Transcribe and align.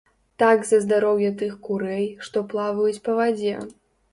Так 0.43 0.63
за 0.69 0.79
здароўе 0.85 1.29
тых 1.43 1.53
курэй, 1.67 2.01
што 2.29 2.45
плаваюць 2.55 3.03
па 3.07 3.19
вадзе. 3.21 3.55